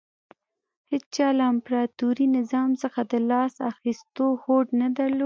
[0.91, 5.19] هېچا له امپراتوري نظام څخه د لاس اخیستو هوډ نه درلود